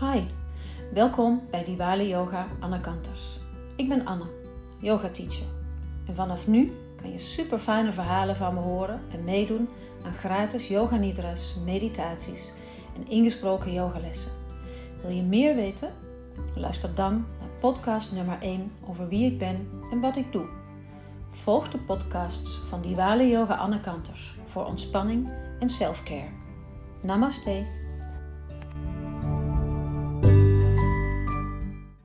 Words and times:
Hi, 0.00 0.20
welkom 0.92 1.42
bij 1.50 1.64
Diwali 1.64 2.08
Yoga 2.08 2.46
Anne 2.60 2.80
Kanters. 2.80 3.22
Ik 3.76 3.88
ben 3.88 4.04
Anne, 4.06 4.24
yoga 4.78 5.08
teacher. 5.08 5.46
En 6.06 6.14
vanaf 6.14 6.46
nu 6.46 6.72
kan 7.00 7.12
je 7.12 7.18
super 7.18 7.58
fijne 7.58 7.92
verhalen 7.92 8.36
van 8.36 8.54
me 8.54 8.60
horen 8.60 9.00
en 9.12 9.24
meedoen 9.24 9.68
aan 10.04 10.12
gratis 10.12 10.68
yoga 10.68 10.96
nidras, 10.96 11.54
meditaties 11.64 12.52
en 12.96 13.10
ingesproken 13.10 13.72
yogalessen. 13.72 14.32
Wil 15.02 15.10
je 15.10 15.22
meer 15.22 15.54
weten? 15.54 15.90
Luister 16.54 16.94
dan 16.94 17.12
naar 17.12 17.48
podcast 17.60 18.12
nummer 18.12 18.38
1 18.40 18.72
over 18.88 19.08
wie 19.08 19.32
ik 19.32 19.38
ben 19.38 19.68
en 19.90 20.00
wat 20.00 20.16
ik 20.16 20.32
doe. 20.32 20.46
Volg 21.30 21.70
de 21.70 21.78
podcasts 21.78 22.60
van 22.68 22.82
Diwali 22.82 23.30
Yoga 23.30 23.54
Anne 23.54 23.80
Kanters 23.80 24.34
voor 24.46 24.64
ontspanning 24.64 25.28
en 25.58 25.70
selfcare. 25.70 26.28
Namaste. 27.00 27.82